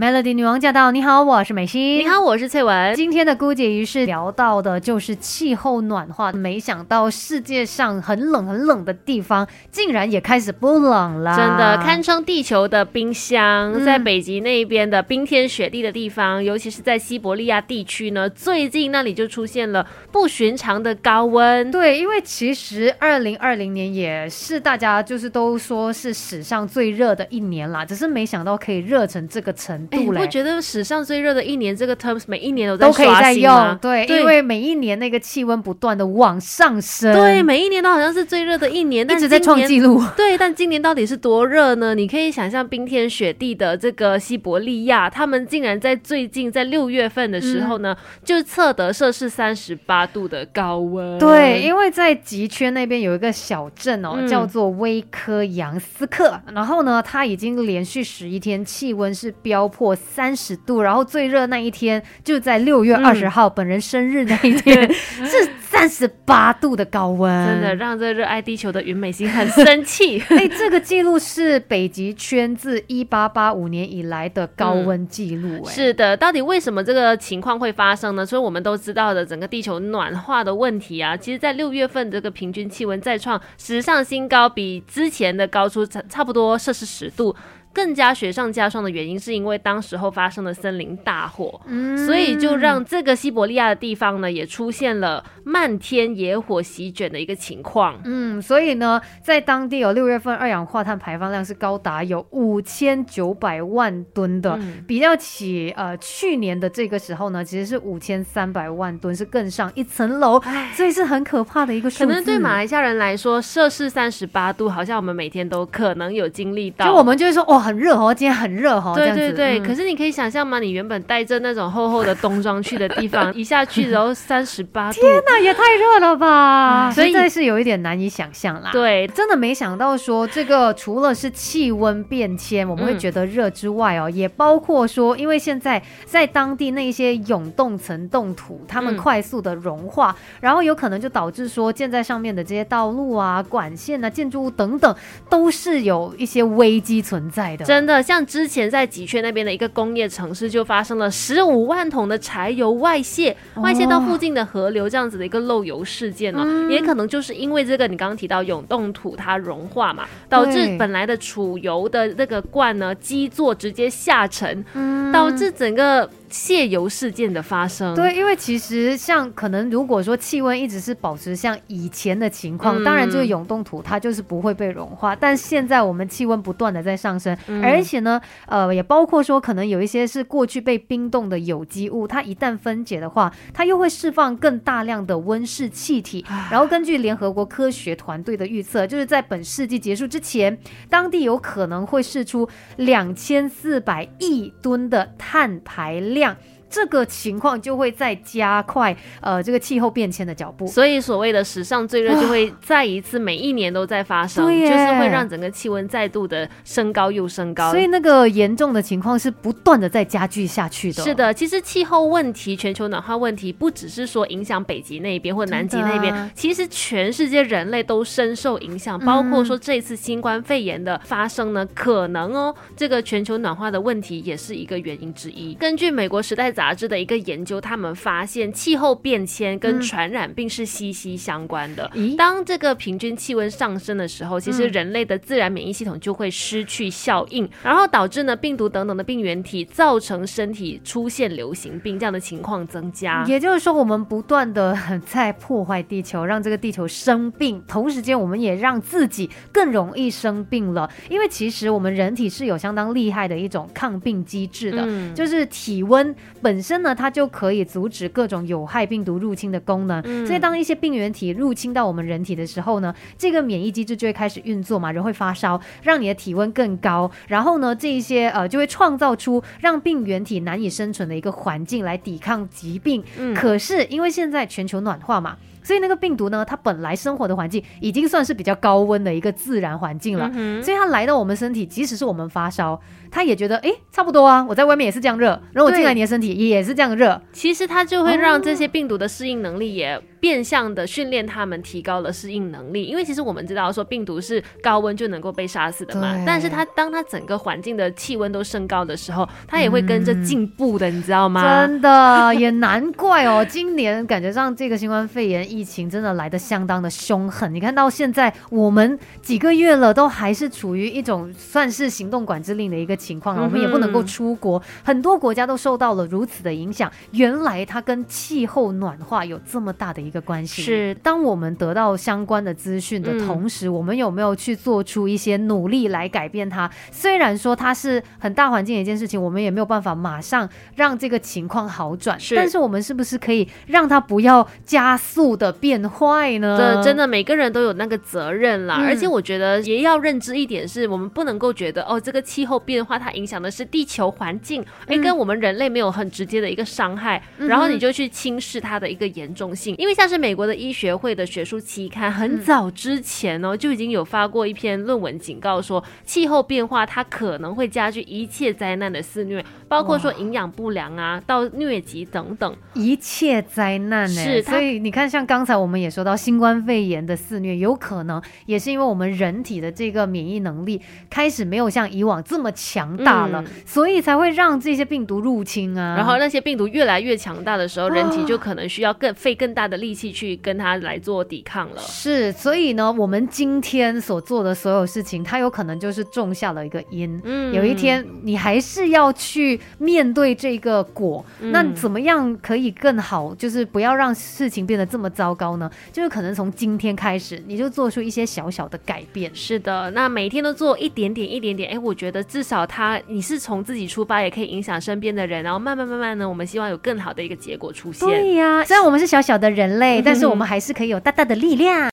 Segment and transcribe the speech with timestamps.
[0.00, 0.90] Melody 女王驾到！
[0.92, 1.98] 你好，我是美心。
[1.98, 2.94] 你好，我是翠文。
[2.94, 11.36] 今天的姑姐仪式聊到的就是气候暖化，没想到世界上很冷很冷的地方，竟然也开始不冷了。
[11.36, 21.70] 真的，堪称地球的冰箱，在北极那边的冰天雪地的地方，尤其是在西伯利亚地区呢，最近那里就出现了不寻常的高温。
[21.70, 29.88] 对，因为其实二零二零年也是大家就是都说是史上最热的一年啦，只是没想到可以热成这个程。
[29.90, 33.78] 哎，你不觉得史上最热的一年这个 terms 每一年都都可以在用？
[33.78, 37.12] 对，因为每一年那个气温不断的往上升。
[37.12, 40.00] 对，每一年都好像是最热的一年，一直在创纪录。
[40.16, 41.94] 对，但今年到底是多热呢？
[41.94, 51.18] 你可以想象冰天雪地的这个西伯利亚，他们竟然在最近在六月份的时候呢，就测得摄氏三十八度的高温。
[51.18, 59.70] 对，因为在极圈那边有一个小镇哦，叫做威科扬斯克，然后呢，它已经连续十一天气温是飙。
[59.80, 70.20] 破三十度，然后最热那一天就在六月二十号，本人生日那一天 是三十八度的高温，真的让这热爱地球的云美心很生气。
[70.28, 75.64] 哎，这个记录是北极圈自一八八五年以来的高温记录。
[75.64, 78.26] 哎，是的，到底为什么这个情况会发生呢？
[78.26, 87.34] 所以我们都知道的整个地球暖化的问题啊，其实在六月份这个平均气温再创史上新高，比之前的高出差差不多摄氏十度。
[87.72, 98.00] 更加雪上加霜的原因，是因为当时候发生了森林大火，嗯所以就让这个西伯利亚的地方呢，也出现了漫天野火席卷的一个情况。
[98.04, 110.42] 嗯，所以呢，在当地有六月份二氧化碳排放量是高达有五千九百万吨的，比较起呃去年的这个时候呢，其实是五千三百万吨，是更上一层楼，
[110.74, 112.06] 所以是很可怕的一个数字。
[112.06, 117.59] 可能对马来西亚人来说，摄氏三十八度，好像我们每天都可能有经历到，就我们就会说哇。
[117.60, 118.92] 很热哦，今天很热哦。
[118.96, 120.58] 对对对，可是你可以想象吗？
[120.58, 126.90] 你原本带着那种厚厚的冬装去的地方， 一下去然后三十八度，天哪，也太热了吧！
[126.90, 128.70] 所以是有一点难以想象啦。
[128.72, 144.94] 对，真的没想到说这个除了是气温变迁，我们会觉得热之外哦，也包括说，因为现在在当地那些永冻层冻土，它们快速的融化，然后有可能就导致说建在上面的这些道路啊、管线啊、建筑物等等，
[145.28, 147.49] 都是有一些危机存在。
[147.56, 164.64] 真的，像之前在吉圈那边的一个工业城市，就发生了十五万桶的柴油外泄，外泄到附近的河流，这样子的一个漏油事件呢，也可能就是因为这个，你刚刚提到永冻土它融化嘛，导致本来的储油的那个罐呢基座直接下沉，
[165.12, 166.08] 导致整个。
[166.30, 175.14] 泄油事件的发生，对，因为其实像可能如果说气温一直是保持像以前的情况，当然这个永冻土它就是不会被融化。
[175.16, 186.24] 但现在我们气温不断的在上升，而且呢，呃，也包括说可能有一些是过去被冰冻的有机物，它一旦分解的话，它又会释放更大量的温室气体。
[186.48, 190.56] 然后根据联合国科学团队的预测，就是在本世纪结束之前，
[190.88, 196.19] 当地有可能会释出两千四百亿吨的碳排量。
[196.20, 196.36] 量。
[196.70, 211.02] 这个情况就会再加快呃这个气候变迁的脚步，所以所谓的史上最热就会再一次每一年都在发生，就是会让整个气温再度的升高又升高，所以那个严重的情况是不断的在加剧下去的。
[211.02, 225.54] 是的，其实气候问题、全球暖化问题不只是说影响北极那边或南极那边，其实全世界人类都深受影响，包括说这次新冠肺炎的发生呢，可能哦这个全球暖化的问题也是一个原因之一。
[225.54, 226.54] 根据美国时代。
[226.60, 231.90] 杂志的一个研究，他们发现气候变迁跟传染病是息息相关的。
[232.18, 243.24] 当这个平均气温上升的时候，其实人类的自然免疫系统就会失去效应，然后导致呢病毒等等的病原体造成身体出现流行病这样的情况增加。
[243.26, 244.76] 也就是说，我们不断的
[245.06, 250.90] 在破坏地球，让这个地球生病，同时间我们也让自己更容易生病了。
[251.08, 256.49] 因为其实我们人体是有相当厉害的一种抗病机制的，就是体温本。
[256.50, 260.02] 本身呢，它就可以阻止各种有害病毒入侵的功能。
[260.26, 267.08] 所以，当一些病原体入侵到我们人体的时候呢，这个免疫机制就会开始运作嘛，人会发烧，让你的体温更高。
[267.28, 273.04] 然后呢，这一些呃就会创造出让病原体难以生存的一个环境来抵抗疾病。
[273.32, 275.36] 可是因为现在全球暖化嘛。
[275.62, 280.30] 所以那个病毒呢，它本来生活的环境已经算是比较高温的一个自然环境了，
[280.62, 282.80] 所以它来到我们身体，即使是我们发烧，
[283.10, 290.00] 它也觉得哎差不多啊，我在外面也是这样热，然后我进来你的身体也是这样热，其实它就会让这些病毒的适应能力也。
[290.20, 292.84] 变相的训练他们提高了适应能力。
[292.84, 301.42] 因为其实我们知道说病毒是高温就能够被杀死的嘛，但是它当它整个环境的气温都升高的时候，它也会跟着进步的，你知道吗？
[301.42, 307.52] 真的也难怪哦， 今年感觉上这个新冠肺炎疫情真的来的相当的凶狠。
[307.54, 316.90] 你看到现在我们几个月了，都还是处于一种算是行动管制令的一个情况了，我们也不能够出国，很多国家都受到了如此的影响。
[317.12, 320.62] 原来它跟气候暖化有这么大的一个关系。
[320.62, 326.70] 是，当我们得到相关的资讯的同时，我们有没有去做出一些努力来改变它？
[326.90, 332.18] 虽然说它是很大环境的一件事情，我们也没有办法马上让这个情况好转。
[332.18, 336.56] 是，但是我们是不是可以让它不要加速的变坏呢？
[336.58, 338.76] 这真的每个人都有那个责任啦。
[338.86, 349.74] 而且我觉得也要认知一点，是我们不能够觉得哦，这个气候变化它影响的是地球环境，哎，跟我们人类没有很直接的一个伤害，然后你就去轻视它的一个严重性。
[349.78, 364.24] 因为像是美国的医学会的学术期刊，很早之前呢就已经有发过一篇论文，警告说气候变化它可能会加剧一切灾难的肆虐，包括说营养不良啊，到疟疾等等一切灾难呢。
[364.24, 370.80] 是，所以你看，像刚才我们也说到新冠肺炎的肆虐，有可能也是因为我们人体的这个免疫能力
[371.10, 375.94] 开始没有像以往这么强大了，所以才会让这些病毒入侵啊。
[375.94, 381.80] 然后那些病毒越来越强大的时候，人体就可能需要更费更大的力气去跟他来做抵抗了。
[381.80, 387.20] 是，所以呢，我们今天所做的所有事情，它有可能就是种下了一个因。
[387.24, 391.24] 嗯，有一天你还是要去面对这个果。
[391.40, 393.34] 那怎么样可以更好？
[393.34, 395.70] 就是不要让事情变得这么糟糕呢？
[395.92, 399.30] 就是可能从今天开始，你就做出一些小小的改变。
[399.34, 401.72] 是的，那每天都做一点点、一点点。
[401.72, 408.08] 哎，我觉得至少他你是从自己出发，也可以影响身边的人，然后慢慢慢慢呢，我们希望有更好的一个结果出现。
[408.08, 411.80] 对呀，虽然我们是小小的人类，但是我们还是可以有大大的力量。